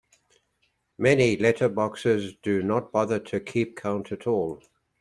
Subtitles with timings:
[0.97, 4.63] Many letterboxers do not bother to keep count at all.